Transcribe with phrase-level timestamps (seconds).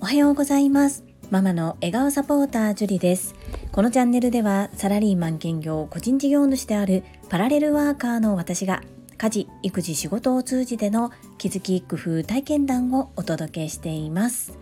[0.00, 1.02] おはようございます。
[1.30, 3.34] ママの笑顔サポータージュリです。
[3.72, 8.82] このチャンネルではサラリーマン兼業個人事業主であるパラレルワーカーの私が
[9.16, 14.58] 家事育児仕事を通じての気づき工夫体験談をお届けしています。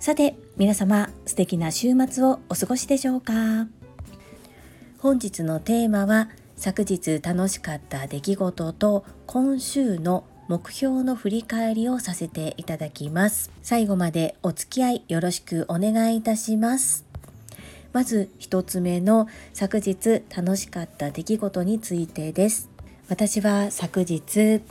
[0.00, 3.68] さて皆様素敵な週末をお過ごしでしょうか？
[5.00, 13.50] 本日のテーマは昨日楽しかった出来事と今週の目標の振り返りをさせていただきます。
[13.62, 17.04] 最後までお付き合いよろしくお願いいたします。
[17.92, 22.70] まず一つ目の昨日楽しかった出来事についてです。
[23.10, 24.62] 私は昨日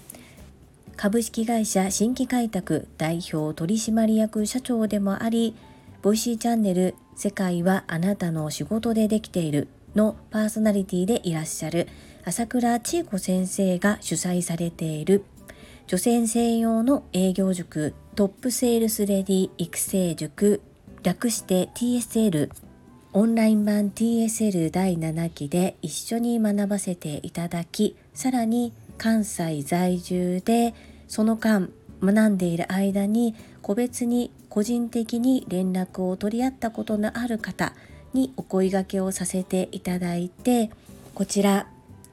[0.96, 5.56] 株式会社新規開拓代表取締役社長でもあり、
[6.02, 11.88] ボイシーチャンネル世界はあなたの仕事でできているのパーソナリティでいらっしゃる
[12.26, 15.24] 朝倉千恵子先生が主催されている
[15.88, 20.62] 女性専用の営業塾トップセールスレディ育成塾
[21.02, 22.52] 略して TSL
[23.14, 30.74] オンライン版 TSL 第7期で一緒に学ばせていただきさらに関西在住で
[31.08, 31.70] その間
[32.04, 37.74] 学んでいる間に個別に個人的に連絡を取り合ったことのある方
[38.12, 40.70] にお声がけをさせていただいて
[41.16, 41.70] こちら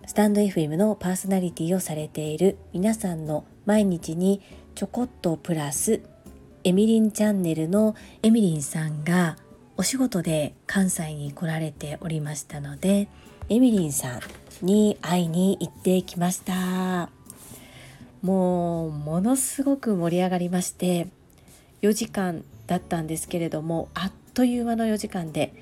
[0.07, 4.41] スタンド FM のパーソナリティをされている皆さんの毎日に
[4.75, 6.03] ちょこっとプラス
[6.65, 9.37] エミリンチャンネルのエミリンさんが
[9.77, 13.09] お仕事で関西に来られておりましたので
[13.49, 14.21] エミリンさん
[14.63, 17.11] に会いに行ってきました。
[18.23, 21.09] もうものすごく盛り上がりまして
[21.83, 25.53] 4時間だったんですけれどもあっという間の4時間で。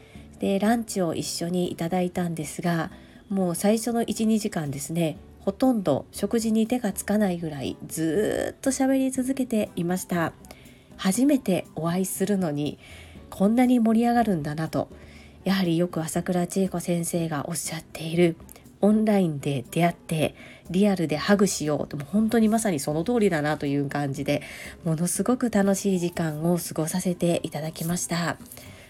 [0.42, 2.90] でランチを一緒にいただいたんですが
[3.28, 10.32] もう最初の12時間ですねほとんど食事に手がつかないぐらいずっと喋り続けていました。
[10.96, 12.78] 初めてお会いするのに
[13.28, 14.88] こんなに盛り上がるんだなと。
[15.42, 18.36] やはりよく朝倉千恵子先生がおっしゃっている
[18.80, 20.36] オンラインで出会って
[20.70, 24.42] リアルでハグしようとも本当にまさにその通りだなという感じで
[24.84, 28.38] ものすごく楽しい時間を過ごさせていただきました。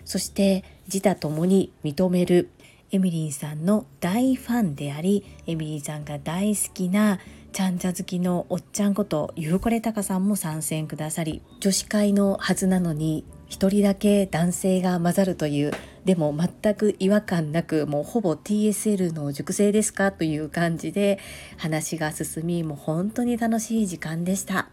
[0.04, 2.50] そして自他ともに認める
[2.94, 7.20] エミリンさんの大ファンでありエミリンさんが大好きな
[7.50, 15.72] ちゃんちゃ好きのおっちゃんことゆうこれたかさんも参戦くださり女子会のはずなのに一人だけ男性が混ざるという
[16.04, 20.12] でも全く違和感なくもうほぼ TSL の熟成ですか？
[20.12, 21.18] という感じで
[21.56, 24.68] 話が進みもう本当に楽しい時間でした。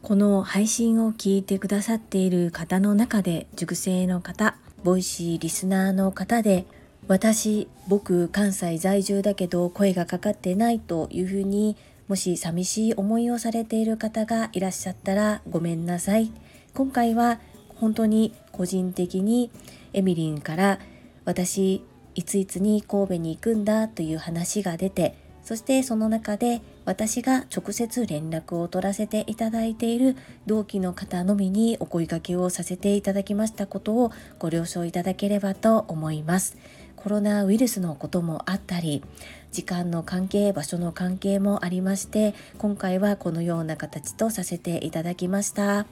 [0.00, 6.64] この配信を聞いてくださっている方の中で熟成の方ボイシーリスナーの方で
[7.08, 11.74] 私僕関西在住だけど声がかかってないというふうに
[12.06, 16.30] もし寂しい思いをされている方がいらっしゃったらごめんなさい
[16.74, 17.40] 今回は
[17.76, 19.50] 本当に個人的に
[19.94, 20.80] エミリンから
[21.24, 21.82] 私
[22.14, 30.14] いついつに神戸に行くんだという話が出てそしてその中で私が直接連絡を取らせていただいている
[30.44, 36.58] 同期の方のみにお声掛けをさせていただきましたことをご了承いただければと思います。
[36.98, 39.04] コロナウイルスのこともあったり
[39.52, 45.86] 時間の関係場所の関係もありまして今回はこのような形とさせていただきました。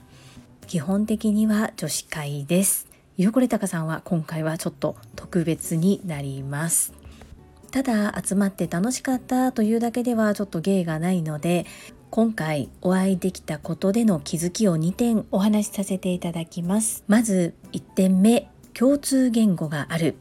[0.67, 2.89] 基本的には女子会です。
[3.17, 6.93] ゆうこれたかさんは今回はちょっと特別になります。
[7.71, 11.67] ただ集まって楽しかったというだけではちょっと芸がないので
[12.11, 17.05] 今回お会いできたことでの気づきを2点お話しさせていただきます。
[17.07, 20.17] まず1点目共通言語がある。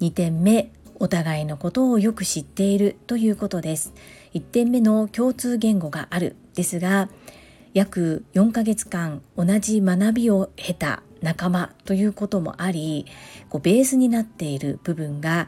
[0.00, 0.70] 2点目
[1.00, 3.94] お互いのことをよく知っているということです。
[4.34, 7.08] 1点目の共通言語があるですが
[7.74, 13.06] 約4ヶ月間同じ学びを経た仲間ということもあり
[13.48, 15.46] こうベースになっている部分が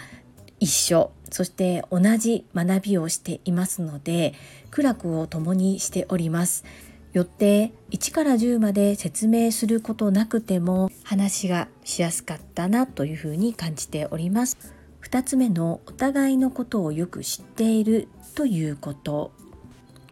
[0.58, 4.34] 一緒そして同じ学びをしていますので
[4.70, 6.64] 苦楽を共にしております。
[7.12, 14.56] よって1から10まで説明することなくても話がしやすかったなというふうに感じております。
[15.02, 19.32] 2つ目のお互いのことをよく知っているということ。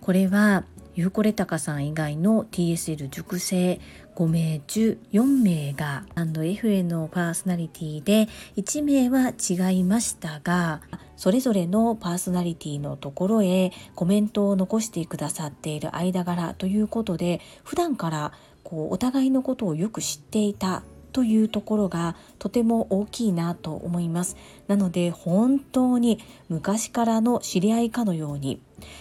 [0.00, 0.65] これは
[0.95, 3.81] ゆうこれたかさん以外の TSL 熟成
[4.19, 8.26] 5名中4名がランド &FA のパーソナリティで
[8.56, 10.81] 1名は違いましたが
[11.17, 18.32] それぞれのパーソナリティのところへコメントを残してくださっている間柄ということで普段から
[18.65, 20.82] こうお互いのことをよく知っていた
[21.12, 24.37] というところがとても大きいなと思います。
[24.67, 26.19] なので本当に
[26.49, 28.61] 昔からの知り合いかのように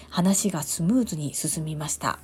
[0.10, 2.20] 話がスムーズに進みました。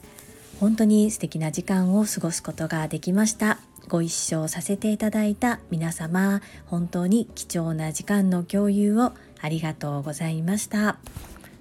[0.63, 3.59] 本当に素敵な時間を過ごすことができました。
[3.89, 9.11] ご一緒させていただいた皆様本当に貴重な時間の共有を
[9.41, 10.99] ありがとうございました。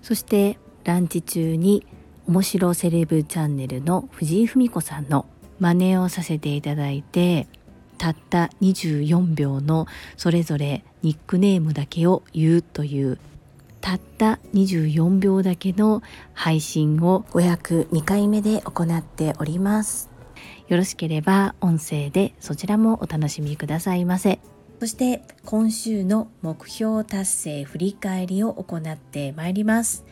[0.02, 1.84] そしてランチ中に
[2.28, 5.26] 面白セレブチャンネルの藤井文子さんの
[5.58, 7.48] 真似をさせていただいて
[7.98, 13.18] たった24秒のそれぞれニックネームだけを言うという
[13.82, 16.02] たった24秒だけの
[16.32, 20.08] 配信を502回目で行っております。
[20.68, 24.38] よろしければ音声でそちらもお楽しみくださいませ。
[24.80, 30.04] そして今週の目標達成振り返りを行ってまいります。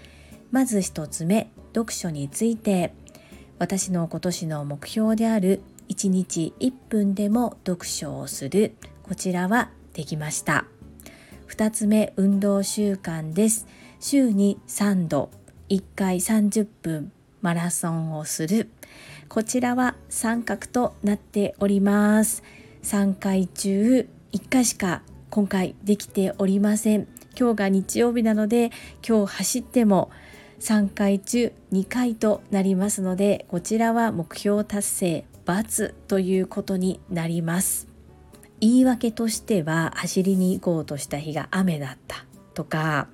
[0.50, 2.92] まず1つ目読書について。
[3.60, 8.74] 私の今年の目標である1日1分でも読書をする。
[9.02, 10.64] こちらはできました。
[11.50, 13.66] 2つ目運動習慣です。
[13.98, 15.30] 週に3度
[15.68, 17.10] 1回30分
[17.42, 18.70] マラソンをする。
[19.28, 22.44] こちらは三角となっております。
[22.84, 27.08] 3回中1回しか今回できておりません。
[27.38, 28.70] 今日が日曜日なので
[29.06, 30.10] 今日走っても
[30.60, 37.89] 3回中2回となりますのでこちらは目標達成×ということになります。
[38.60, 42.24] 言い訳としては走りに行こうとした日が雨だった。
[42.54, 43.08] とか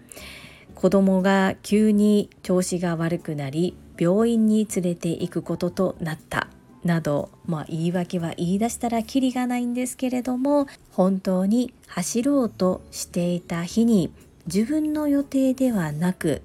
[0.75, 6.49] 子供が急に調子が悪くなり病院に連れて行くこととなった。
[6.85, 14.13] など、まあ、言い訳は言い出したらキリがないんですけれども本当に走ろうとしていた日に
[14.47, 16.43] 自分の予定ではなく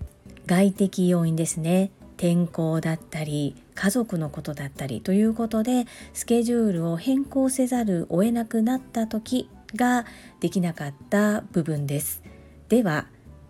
[0.48, 1.92] 外的要因ですね。
[2.22, 10.06] 天候だったり家族のことだったりということでスケジュールを変更せざるを得なくなった時が
[10.40, 12.22] できなかった部分です。
[12.70, 13.08] では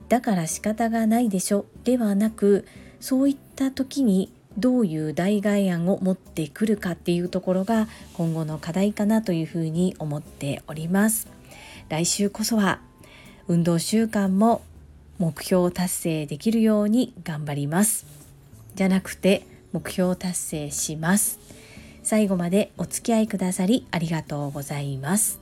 [0.08, 2.66] だから仕方がないでしょではなく
[3.02, 11.28] そういった時にどういう代替案を持ってくるかっていうところが今後の課題かなというふうに思っております。
[11.90, 12.80] 来週こそは
[13.50, 14.62] 運動習慣も
[15.18, 18.21] 目標達成できるように頑張ります。
[18.76, 21.40] じゃなくて目標達成します。
[22.04, 25.40] 最後までお付き合いくださりありがとうございます。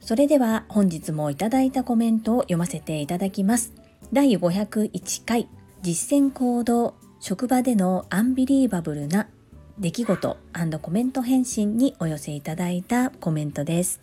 [0.00, 3.72] それでは本日もいただいたコメントを読ませていただきます。
[4.12, 5.48] 第501回
[5.82, 9.28] 実践行動職場でのアンビリーバブルな
[9.78, 10.36] 出来事
[10.80, 14.00] コメント返信にお寄せいただいたコメントです。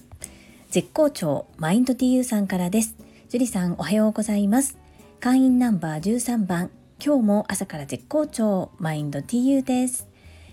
[0.69, 2.95] 絶好調マインド TU さんからです。
[3.29, 4.77] 樹里さんおはようございます。
[5.19, 6.69] 会員ナンバー13番。
[7.05, 8.71] 今日も朝から絶好調。
[8.77, 10.07] マインド TU です。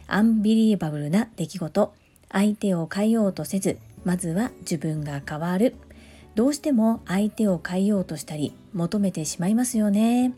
[0.09, 1.95] アンビリーバブルな出来事。
[2.29, 5.77] 相手を変えようとせずまずは自分が変わる。
[6.35, 10.35] どうしても相手を変えようとしたり求めてしまいますよね。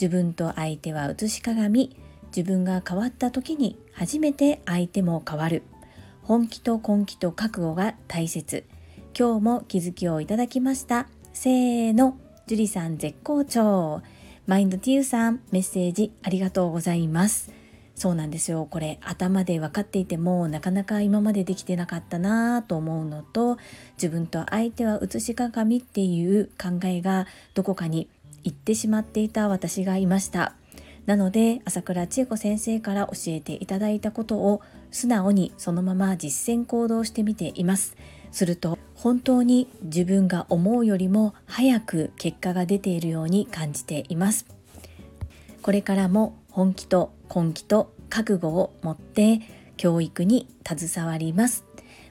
[0.00, 1.96] 自分と相手は写し鏡。
[2.28, 5.64] 自分が変わった時に初めて相手も変わる。
[6.22, 8.62] 本気と根気と覚悟が大切。
[9.18, 11.08] 今日も気づきをいただきました。
[11.32, 12.16] せーの。
[12.46, 14.00] 樹里さん絶好調。
[14.46, 17.52] マインドティーさんメッセージありがとうございます。
[17.94, 18.66] そうなんですよ。
[18.70, 23.58] これ頭で分かっていてもなかなか今までできてなかったなと思うのと
[23.96, 28.08] 自分と相手は写し鏡っていう考えがどこかに
[28.42, 30.54] 行ってしまっていた私がいました。
[31.04, 37.96] なので朝倉千恵子先生から教えていただいたことを素直にそのまま実践行動してみています。
[38.32, 44.46] すると本当に自分が思うよりも早く結果が出ているように感じています。
[45.62, 49.40] これからも本気と根気と覚悟を持って
[49.76, 51.64] 教育に携わります。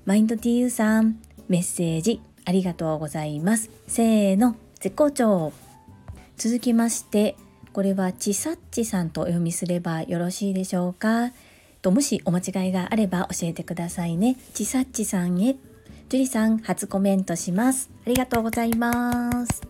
[0.05, 3.69] マインド TU さんメッセージありがとうございます。
[3.87, 5.53] せーの絶好調。
[6.37, 7.35] 続きまして
[7.73, 11.31] これはちさっちさんとお読みすればよろしいでしょうか。
[11.81, 14.35] ともしお間違いがあれば教えてくださいね。
[14.53, 15.55] ちさっちさんへ。
[16.09, 17.91] 樹里さん初コメントします。
[18.03, 19.61] ありがとうございます。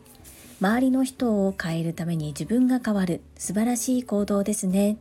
[0.61, 3.19] 周りの人を変えるために自分が変わる。
[3.35, 4.95] 素晴らしい行動ですね。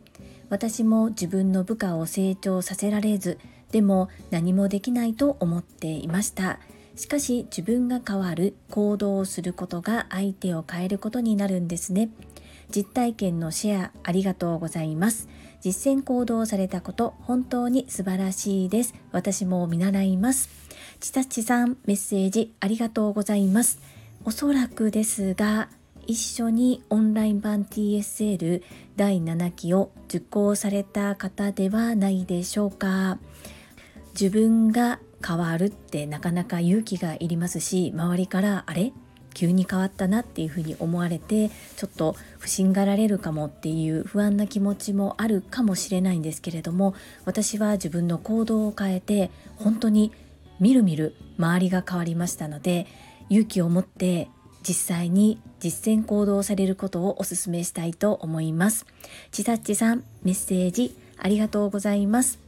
[0.49, 3.39] 私も自分の部下を成長させられず
[3.71, 6.59] でも何もできないと思っていました。
[6.97, 12.09] しかし自分が変わる行動をすることが相手を変えることになるんですね。
[12.69, 15.29] 実体験のシェアありがとうございます。
[15.61, 18.93] 実践行動されたこと本当に素晴らしいです。
[19.13, 20.68] 私も見習います。
[20.99, 23.79] ちたちさんメッセージありがとうございます。
[24.25, 25.69] おそらくですが
[26.07, 28.61] 一緒にオンライン版 TSL
[28.97, 33.17] 第7期を受講された方ではないでしょうか。
[34.11, 38.91] 自分が変わるってなかなか勇気がいりますし周りからあれ？
[39.33, 50.11] 急に変わったなっていうふうに思われてちょっと不審がられるかもっていう不安な気持ちもあるかもしれないんですけれども私は自分の行動を変えて本当に
[50.59, 52.87] みるみる周りが変わりましたので
[53.29, 54.29] 勇気を持って
[54.61, 58.85] 実際に実践行動されることをお勧めしたいと思います。
[59.31, 62.39] ちさっちさんメッセージありがとうございます。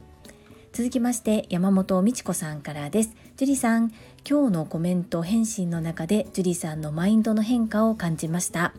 [0.72, 3.14] 続きまして山本美智子さんからです。
[3.36, 3.92] 樹里さん、
[4.28, 8.72] 今日のコメント返信の中で樹里さんのマインドの変化を感じました。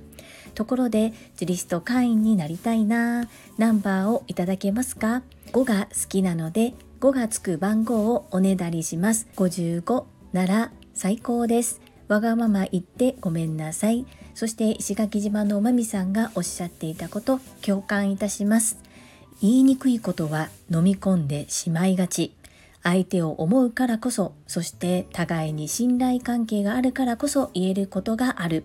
[0.56, 5.22] ところで、ジュリスト会員になりたいなナンバーをいただけますか
[5.52, 9.28] ?5 が好きなので、5がつく番号をおねだりします。
[9.36, 11.82] 55なら最高です。
[12.08, 14.06] わがまま言ってごめんなさい。
[14.34, 18.78] そして石垣島のまみさんがおっしゃっていたこと、共感いたします。
[19.42, 22.38] 言いにくいことは飲み込んでしまいがち。
[22.84, 28.64] 相手を思うからこそ、そして互いに信頼関係があるからこそ言えることがある。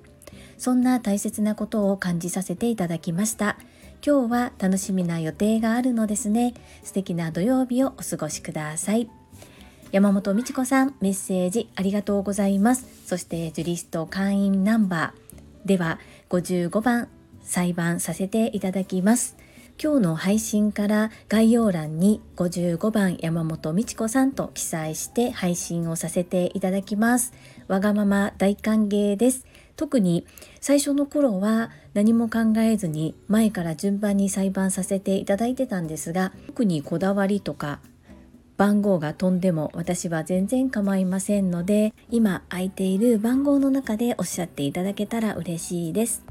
[0.58, 3.58] そんな大切なことを感じさせていただきました。
[4.04, 6.54] 今日は楽しみな予定があるのですね。
[6.82, 9.10] 素敵な土曜日をお過ごしください。
[9.90, 12.86] 山本美智子さん、メッセージありがとうございます。
[13.06, 15.98] そしてジュリスト会員ナンバーでは
[16.30, 17.08] 55番
[17.42, 19.36] 裁判させていただきます。
[19.82, 27.32] 今日の配信から概要欄に55番山本美智子さんと記載して配信をさせていただきます。
[27.68, 29.46] わがまま大歓迎です。
[29.76, 30.26] 特に
[30.60, 37.80] 最初の頃は何も考えずに前から順番に裁判させていただいてたんですが特にこだわりとか
[38.56, 46.22] 番号が飛んでも私は全然構いませんので今空いている番号の中でおっしゃっていただけたら嬉しいです。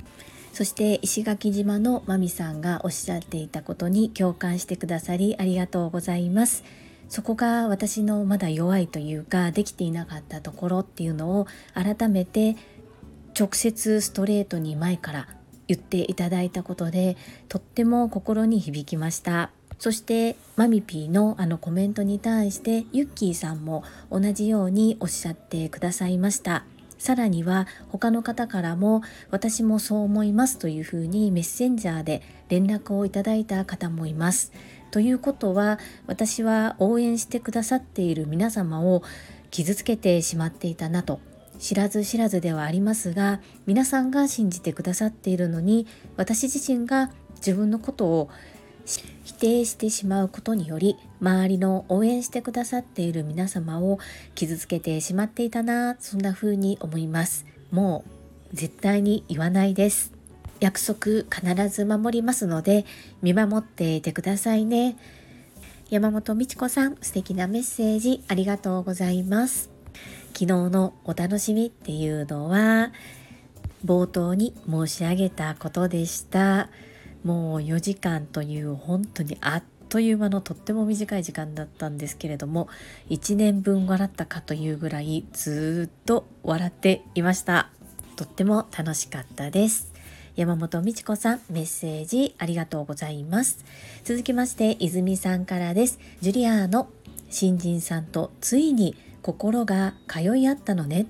[0.54, 6.64] そして石垣島のまみさんがおっしゃっていたことに共感してくださりありがとうございます。
[7.10, 12.56] そこが私のまだ弱いというかできていなかったところっていうのを改めて
[13.38, 15.37] 直接ストレートに前から
[15.68, 17.18] 言っていただいたことで
[17.50, 19.52] とっても心に響きました。
[19.80, 26.64] そしてマミピーのあのコメントに対してユッキーさんも同じようにおっしゃってくださいました。
[26.98, 34.52] さらには他の方からも私もそう思いますというふうにメッセンジャーで連絡をいただいた方もいます。
[34.90, 39.04] ということは私は応援してくださっている皆様を
[39.52, 41.20] 傷つけてしまっていたなと。
[41.60, 48.30] 知らず知らずではありますが皆さんが信じてくださっているのに私自身が自分のことを
[49.24, 54.00] 否定してしまうことにより周りの応援してくださっている皆様を
[54.34, 57.46] 傷つけてしまっていたなそんな風に思います。
[57.70, 58.06] も
[58.54, 60.14] う絶対に言わないです。
[60.60, 62.86] 約束必ず守りますので
[63.22, 64.96] 見守っていてくださいね。
[65.90, 69.77] 山本美智子さん素敵なメッセージありがとうございます。
[70.38, 72.92] 昨日のお楽しみっていうのは
[73.84, 76.70] 冒頭に申し上げたことでした。
[77.24, 82.70] もう4時間という本当にあっという間のとっても短い時間だったんですけれども
[83.10, 87.72] 1年分笑ったかというぐらいずっと笑っていました。
[88.16, 89.92] とっても楽しかったです。
[90.36, 93.66] 山本美智子さんメッセージありがとうございます。
[94.04, 95.98] 続きまして泉さんからです。
[96.22, 96.90] ジュリアーの
[97.32, 98.96] 新人さんとついに
[99.28, 101.06] 心が通い合ったのね。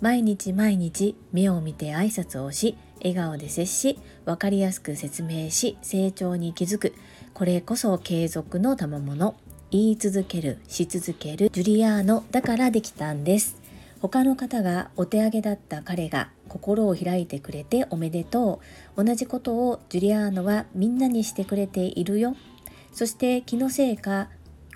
[0.00, 6.94] 毎日毎日目を見て挨拶をし笑顔で接し分かりやすく説明し成長に気づく。
[7.34, 9.34] これこそ継続の賜物。
[9.72, 13.60] 言い続けるし続けるジュリアーノだからできたんです。
[14.00, 18.60] 他の方がお手上げだった彼が心を開いてくれておめでと
[18.96, 19.04] う。
[19.04, 22.36] 同じことをジュリアーノはみんなにしてくれているよ。
[22.92, 24.28] そして気のせいか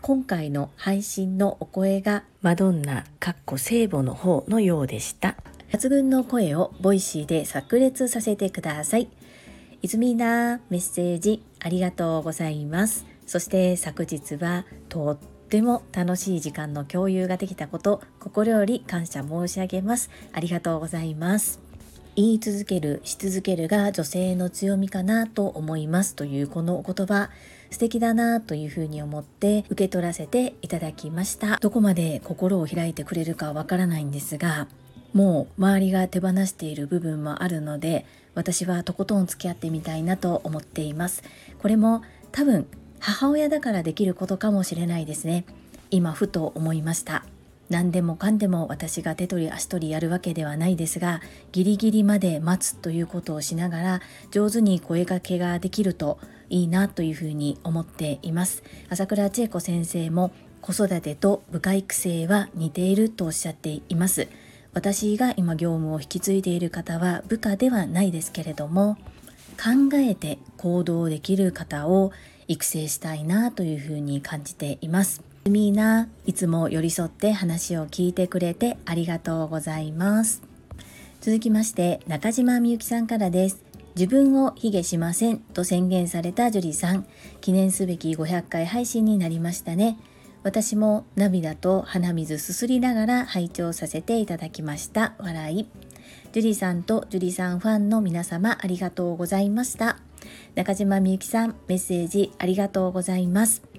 [0.02, 5.36] 今回の配信のお声がマドンナかっこ聖母の方のようでした
[5.70, 9.08] 抜群の声をボイシーで炸裂させてください。
[9.82, 13.04] 泉なメッセージありがとうございます。
[13.26, 20.10] そして昨日はとっても楽しい時間の共有ができたこと心より感謝申し上げます。
[20.32, 21.60] ありがとうございます。
[22.16, 27.30] 言い続ける、し続けるが女性の強みかなと思いますというこのお言葉
[27.70, 31.58] 素敵だなというふうに思って受け取らせていただきました。
[31.58, 34.68] どこまで心を開いてくれるかわからないんですが
[35.12, 41.22] もう周りが手放している部分もあるので私はとことん付き合ってみたいなと思っています。
[41.58, 42.66] これも多分
[43.00, 45.44] 母親だからできることかもしれないですね。
[45.90, 47.24] 今ふと思いました。
[47.70, 51.20] 何でもかんでも私が手取り足取りやるわけではないですが
[51.52, 54.00] ギリギリまで待つということをしながら
[54.32, 56.18] 上手に声かけができると
[56.50, 64.28] いいなというふうに思っています朝倉千恵子先生も子育てと部下育成は似ているとおっしゃっています
[64.74, 68.96] 私が今業務を引き継いでいる方は部下ではないですけれども
[69.56, 72.12] 考えて行動できる方を
[72.48, 75.29] 育成したいなというふうに感じています。
[75.46, 80.42] みーないつも寄り添って話を聞いてくれてありがとうございます。
[81.20, 83.62] 続きまして中島みゆきさんからです。
[83.96, 87.06] 自分を卑下しませんと宣言されたジュリさん。
[87.40, 89.98] 記念すべき500回配信になりましたね。
[90.42, 95.14] 私も涙と鼻水すすりながら拝聴させていただきました。
[95.18, 95.66] 笑い。
[96.32, 99.98] ジュリさんとジュリさんファンの皆様ありがとうございました。
[100.54, 103.69] 中島みゆきさんメッセージありがとうございます。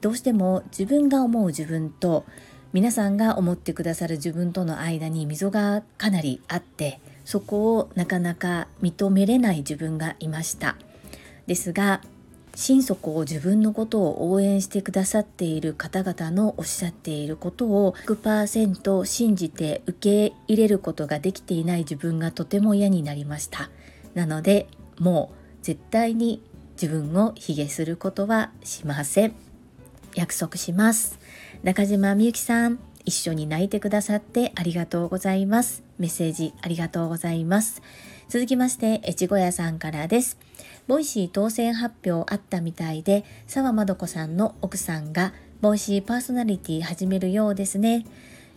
[0.00, 2.24] どうしても自分が思う自分と
[2.72, 10.76] 皆さんが思ってくださる自分との間に溝がかなりあってそこをなかなか認めれない自分がいました。
[11.46, 12.02] ですが
[12.54, 23.70] 心底を自分のことを応援してくださっている方々のおっしゃっていることを100%信じて受け入れることができていない自分がとても嫌になりました。
[24.14, 24.66] なので
[24.98, 29.47] もう絶対に自分を卑下することはしません。
[30.18, 31.18] 約束します。
[31.62, 35.84] 中島みゆきさん一緒に泣いてくださってありがとうございます。
[35.98, 37.82] メッセージありがとうございます。
[38.28, 40.36] 続きまして越後屋さんからです。
[40.88, 48.04] ボイシー当選発表あったみたいで沢まどこさんの奥さんがボイシーパーソナリティ始めるようですね。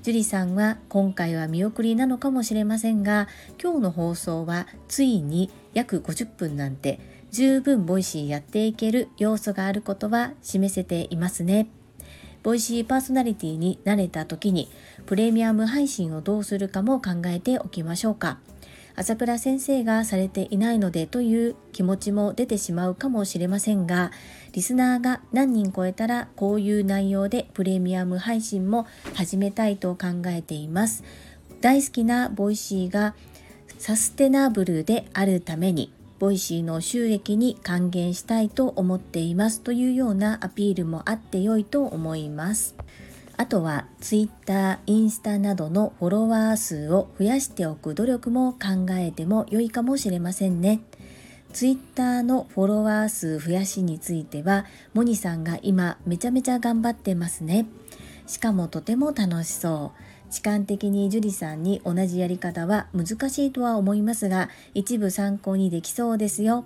[0.02, 3.28] ジュリさんは今回は見送りなのかもしれませんが
[3.62, 11.68] 今日の放送はついに約50分なんて十分ボイシーやっていける要素があることは示せていますね。
[12.44, 14.68] ボイシーパーソナリティになれた時に
[15.06, 18.40] プレミアム配信をどうするかも考えておきましょうか。
[18.94, 24.12] 朝倉先生がされていないのでという気持ちも出てしまうかもしれませんが、
[24.52, 31.06] リスナーが何人超えたらこういう内容でプレミアム配信も始めたいと考えています。
[31.62, 33.16] 大好きなボイシーが
[33.78, 42.76] サステナブルであるためにボイシーの収益に還元したいと思っていますというようなアピールもあって良いと思います。
[43.38, 50.82] あとは Twitter、インスタなどのフォロワー数を増やしておく努力も考えても良いかもしれませんね。
[51.54, 57.66] Twitter のフォロワー数増やしについては、モニさんが今めちゃめちゃ頑張ってますね。
[58.28, 60.11] しかもとても楽しそう。
[60.32, 66.66] 時間的に樹里さんに同じやり方は難しいとは思いますが一部参考にできそうですよ。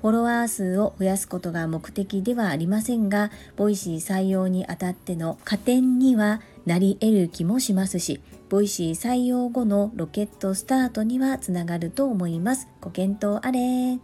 [0.00, 12.66] フォロワー数を増やすことが目的ではありませんが、ボイシー採用にあたっての加点にはなり得る気もしますし、ボイシー採用後のロケットスタートにはつながると思います。
[12.80, 13.60] ご検討あれ。
[13.60, 13.98] エ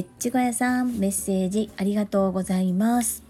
[0.00, 3.22] ッチゴヤさん、メッセージありがとうございます。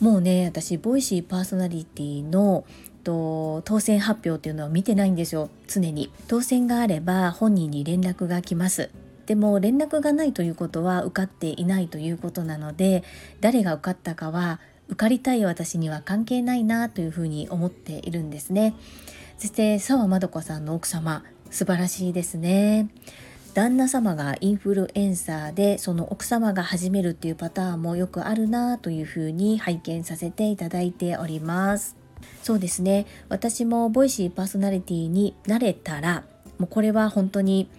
[0.00, 2.64] もうね、私、ボイシーパーソナリティの
[3.04, 5.50] と当選発表っていうのは見てないんですよ。
[5.68, 6.10] 常に。
[6.26, 8.90] 当選があれば本人に連絡が来ます。
[9.26, 13.04] でも連絡がないということは受かっていないということなので
[13.40, 18.74] 誰が受かったかは受かりたい私には関係ないなというふうに思っているんですね。
[19.38, 22.88] そして澤まど子さんの奥様素晴らしいですね。
[23.54, 32.03] 旦那様がインフルエンサーでその奥様が始めるっていうパターンもよくあるなというふうに拝見させていただいております。
[32.44, 33.06] そうですね。
[33.30, 36.24] 私もボイシーパーソナリティになれたら
[36.58, 37.70] もうこれは本当に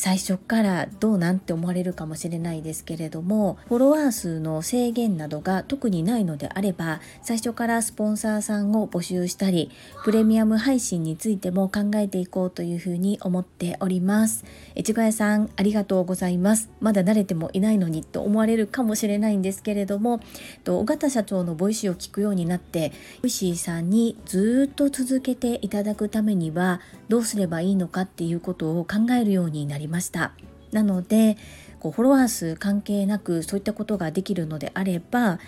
[0.00, 9.70] 最初からどうなんて思われるかもしれないですけれどもフォロワー数の制限などが特にないのであれば最初からスポンサーさんを募集したり
[10.02, 14.46] プレミアム配信についても考えていこうというふうに思っております。
[14.74, 16.70] 越後屋さんありがとうございます。
[16.80, 20.20] まだ慣れてもいないのにと思われるかもしれないんですけれども
[20.66, 30.32] 緒方社長のボイシーを聞くようになってボイシーさんにずっと続けていただくためにはどうすればいいのかっていうことを考えるようになりましたました
[30.72, 31.36] なので
[31.80, 35.38] こうフォロワー数関係なくそういったことができるのであれば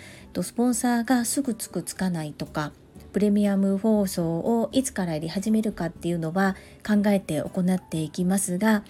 [0.41, 2.71] スポンサーがすぐつくつかないとか
[3.13, 8.83] プレミアム放送をいつからやり始めるかっていうのは考えて行っていきますが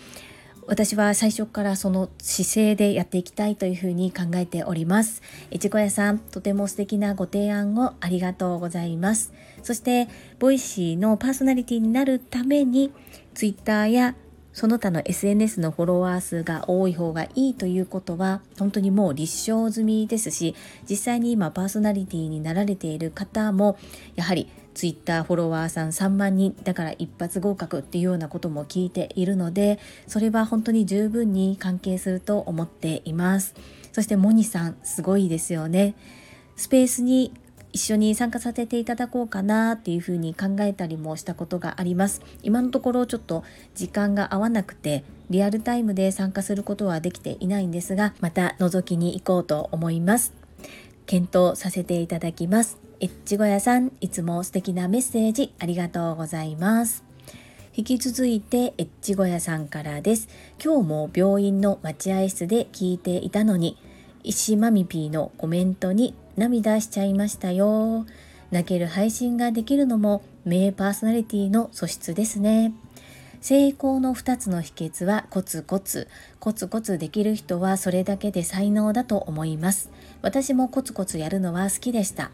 [0.66, 5.22] 私は最初からその姿勢でやっていきたいというふうに考えております。
[5.52, 9.34] 越後屋さん、とても素敵なご提案をありがとうございます。
[9.62, 10.08] そして、
[10.39, 12.92] ボイシーのパーソナリティになるために、
[13.34, 14.16] Twitter や
[14.54, 20.56] その他の SNS のフォロワー数が多い方がいいということは本当にもう立証済みですし
[20.89, 23.78] 実際に今パーソナリティになられている方も
[24.16, 33.56] やはりツイッターフォロワーさん3万人だから一発合格っていうようなことも聞いているのでそれは本当に十分に関係すると思っています。
[33.92, 35.94] そしてモニさんすごいですよね。
[36.56, 37.32] スペースに
[37.73, 42.21] 一緒に参加させていただこうかなっていうふうに考えたりもしたことがあります。
[42.43, 50.33] 今のところちょっと時間が合わなくてリアルタイムで参加することはできていないんですがまた覗きに行こうと思います。
[51.07, 52.77] 検討させていただきます。
[52.99, 57.03] エッチ小屋さんいつも素敵なメッセージありがとうございます。
[57.75, 60.29] 引き続いてエッチ小屋さんからです。
[60.63, 63.77] 今日も病院の待合室で聞いていたのに
[64.23, 68.06] 石まみぴーのコメントに涙しちゃいましたよ。
[68.52, 72.74] 泣ける配信ができるのも名パーソナリティの素質ですね。
[73.41, 76.08] 成功の2つの秘訣はコツコツ。
[76.39, 79.89] コツコツできる人はそれだけで才能だと思います。
[80.22, 82.32] 私もコツコツやるのは好きでした。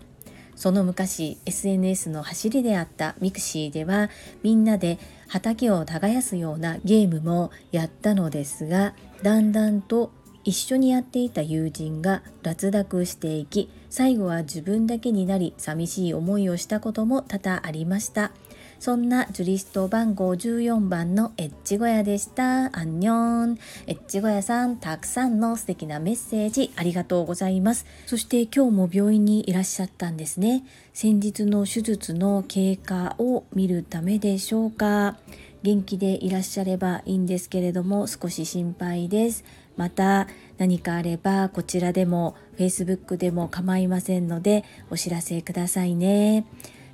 [0.60, 4.10] その昔 SNS の走りであったミクシーでは
[4.44, 10.12] みんなで畑を耕すようなゲームもやったのですがだんだんと
[10.50, 18.32] 一緒にやっていた友人が脱落していき最後は自分だけになり寂しい思いをしたことも多々ありました。
[18.80, 22.76] そんなジュリスト番号14番のエッチ小屋でした。
[22.76, 23.60] アンニョン。
[23.86, 27.86] エッチ小屋さんたくさんの素敵なメッセージありがとうございます。
[28.08, 30.64] そして今日も病院にいらっしゃったんですね。
[30.94, 35.18] 先日の手術の経過を見るためでしょうか。
[35.62, 39.44] 元気でいらっしゃればいいんですけれども少し心配です。
[39.80, 46.46] また何かあればこちらでも Facebook でも構いませんのでお知らせくださいね。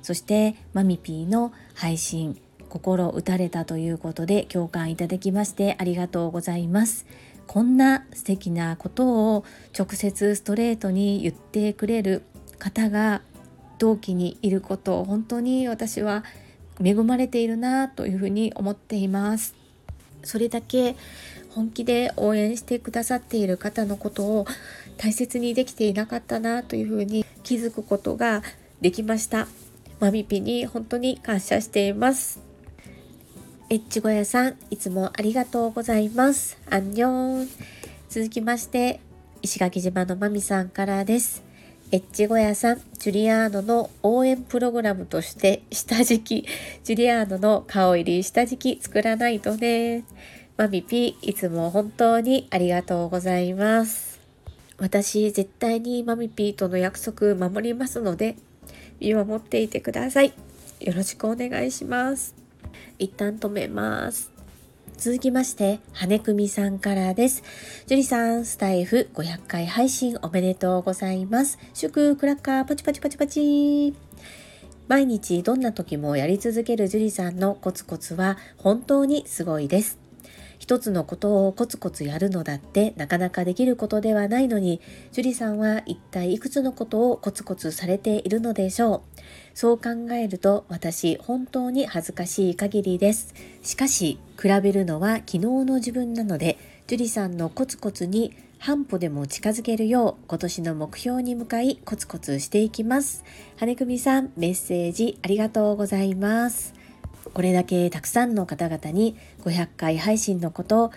[0.02, 7.06] そしてマミピーの配信心打たれたということで共感いただきましてありがとうございます。
[7.48, 9.44] こんな素敵なことを
[9.76, 12.22] 直接ストレートに言ってくれる
[12.60, 13.20] 方が
[13.78, 16.22] 同期にいることを本当に私は
[16.80, 19.56] 恵まれているなというふうに思っています。
[20.22, 20.96] それだけ
[21.56, 24.46] 本気で応援してくださっている方のことを
[24.98, 28.42] 大切にできていなかったなというふうに気づくことが
[28.82, 29.48] できました。
[29.98, 32.42] マミピに本当に感謝しています。
[33.70, 36.58] エッチ小屋さんいつもありがとうございます。
[36.68, 37.48] アンニョン。
[38.10, 39.00] 続きまして
[39.40, 41.42] 石垣島のマミさんからです。
[41.90, 46.48] エッチ小屋さん、ジュリアーノの応援プログラムとして下敷き、
[46.84, 50.04] ジュリアーノの顔入り下敷き作らないとね。
[50.56, 54.18] マミピいつも本当にありがとうございます。
[54.78, 58.36] 私、絶対にマミピーとの約束守りますので、
[58.98, 60.32] 見守っていてください。
[60.80, 62.34] よろしくお願いします。
[62.98, 64.32] 一旦止めます。
[64.96, 67.42] 続きまして、羽組さんからです。
[67.86, 71.58] 樹里さん、スタイフ500回配信おめでとうございます。
[71.74, 73.94] 祝クラッカーパチパチパチパチ。
[74.88, 80.05] 毎日どんな時もやり続ける樹里さんのコツコツは本当にすごいです。
[80.66, 84.80] 一つのことをコツコツやるのだってなかなかできることではないのに、
[85.12, 89.20] 樹里さんは一体いくつのことをコツコツされているのでしょう。
[89.54, 93.32] そう考えると私本当に恥ずかしい限りです。
[93.62, 103.22] しかし、比べるのは昨日の自分なので、樹里さんのコツコツに半歩でも近づけるよう今年の目標に向かいコツコツしていきます。
[103.56, 106.75] 羽組さんメッセージありがとうございます。
[107.36, 110.92] これだけたくさんの方々に500回配信のことを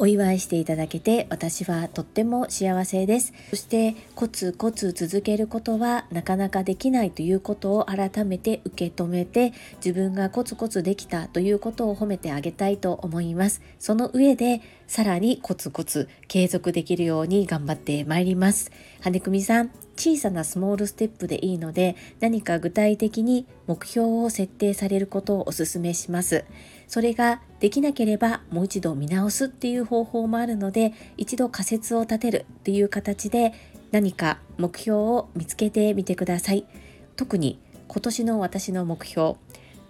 [0.00, 3.34] お祝いしていただけて私はとっても幸せです。
[3.50, 13.60] そしてコツコツ続けることはなかなかできないということを改めて受け止めて自分がコツコツできたということを褒めてあげたいと思います。
[13.78, 18.70] その上でさらにコツコツ継続できるように頑張ってまいります。
[19.02, 26.46] 羽組さん、小さなスモールステップでいいので何か具体的に目標を設定されることをお勧めします。
[26.90, 33.54] それができなければもう一度見直すっていう方法もあるので一度仮説を立てるっていう形で
[33.92, 36.66] 何か目標を見つけてみてください。
[37.14, 39.36] 特に今年の私の目標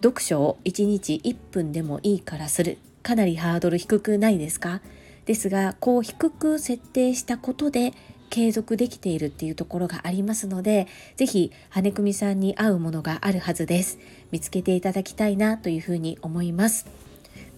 [0.02, 2.76] 読書を1日1分でもいいからする。
[3.02, 4.82] かなりハードル低くないですか？
[5.24, 7.94] ですがこう低く設定したことで
[8.28, 10.86] 継続できているっていうところがありますので
[11.16, 13.98] 是非羽組さんに合うものがあるはずです。
[14.32, 16.86] 見つけていただきたいなというふうに思います。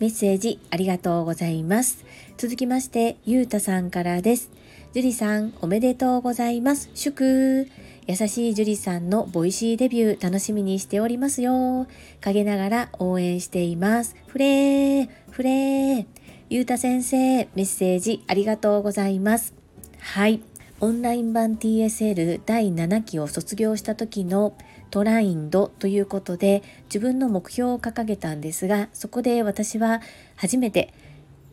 [0.00, 2.04] メッセージありがとうございます。
[2.36, 4.50] 続きましてゆうたさんからです。
[4.94, 6.90] 樹里さんおめでとうございます。
[6.94, 7.68] 祝。
[8.06, 11.86] 優しい樹里さんのボイシーデビュー楽しみにしておりますよ。
[12.20, 14.16] 陰ながら応援しています。
[14.26, 16.06] フレーフレー。
[16.50, 17.16] ゆうた先生
[17.54, 19.54] メッセージありがとうございます。
[20.00, 20.42] はい。
[20.80, 24.54] オンライン版 TSL 第7期を卒業した時の
[24.92, 30.02] トラインドということで自分の目標を掲げたんですがそこで私は
[30.36, 30.92] 初めて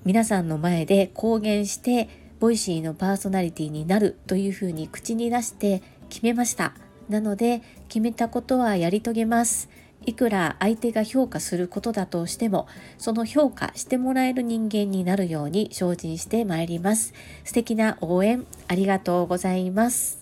[0.04, 2.10] 皆さんの前で公言して
[2.42, 6.74] ボイシーのパーソナリティになるというふうに口に出して決めました。
[7.08, 9.70] なので決めたことはやり遂げます。
[10.06, 17.14] いくら相手が評価することだとしてもその評価してもらえる人間になるように精進してまいります。
[17.46, 20.19] 素敵な応援ありがとうございます。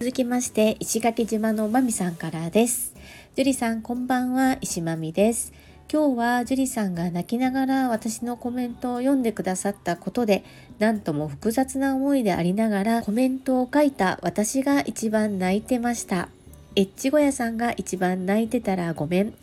[0.00, 2.94] 続きまして石垣島のまみさんからです。
[3.34, 4.56] 樹里さんこんばんは。
[4.60, 5.52] 石まみです。
[5.92, 10.44] 今日は樹里さんが泣きながら私のコメントを読んでくださったことで
[10.78, 16.28] 何とも複雑な思いでありながらコメントを書いた私が一番泣いてました。
[16.76, 19.34] エッチゴヤさんが一番泣いてたらごめん。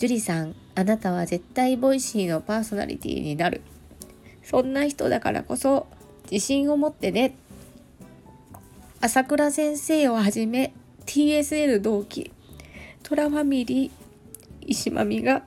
[0.00, 3.60] 樹里さんあなたは絶対ボイシーのパーソナリティになる。
[4.42, 5.86] そんな人だからこそ
[6.28, 7.36] 自信を持ってね。
[9.04, 10.72] 朝倉先生をはじめ
[11.06, 12.30] TSL 同期
[13.02, 13.90] トラファミリー
[14.60, 15.42] 石まみが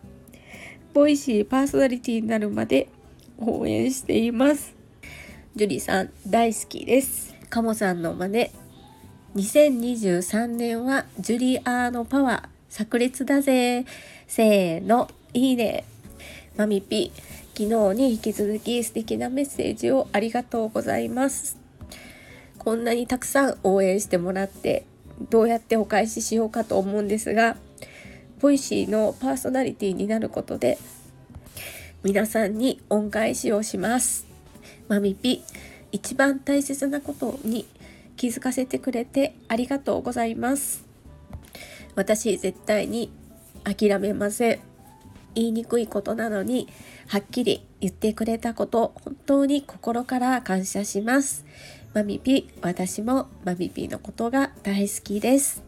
[0.93, 2.89] ボイシーパーソナリティになるまで
[3.37, 4.75] 応援しています。
[5.55, 7.33] ジュリさん大好きです。
[7.49, 8.51] カモさんの真似。
[9.37, 13.85] 2023年はジュリアーノパワー炸裂だぜ。
[14.27, 15.85] せーの、いいね。
[16.57, 17.13] マミピ、
[17.57, 21.64] 昨日に引き続き素敵なメッセージをありがとうございます。
[22.65, 24.85] こんなにたくさん応援してもらって
[25.29, 27.55] どうやってお返ししようかと思うんですが
[28.39, 30.79] ボイシーのパーソナリティになることで
[32.03, 34.27] 皆さんに恩返しをします。
[34.87, 35.41] マミピ、
[35.91, 37.65] 一番大切なことに
[38.15, 40.85] 気づかせてくれてありがとうございます。
[41.95, 43.11] 私絶対に
[43.63, 44.59] 諦めません。
[45.33, 46.67] 言いにくいことなのに
[47.07, 51.45] はっきり言ってくれたこと本当に心から感謝します。
[51.95, 55.63] マミピ、私もマミピのことが大好きです。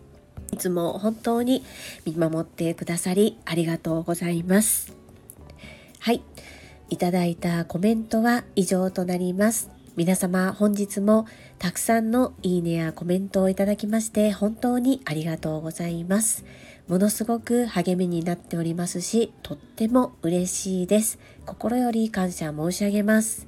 [0.51, 1.63] いつも本当に
[2.05, 4.93] 見守ってくださりありがとうございます。
[6.01, 6.21] はい。
[6.89, 9.69] いただいたコメントは以上となります。
[9.95, 11.27] 皆様本日も
[11.59, 16.43] たくさんのいいねやコメントをいただきまして本当にありがとうございます。
[16.89, 21.19] ものすごく励みになっておりますし、とっても嬉しいです。
[21.45, 23.47] 心より感謝申し上げます。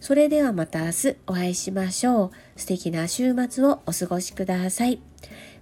[0.00, 2.30] それではまた明日お会いしましょう。
[2.56, 5.00] 素敵な週末をお過ごしください。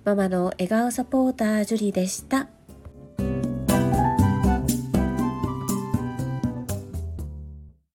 [0.05, 2.49] ママの笑顔サポータージュリでした。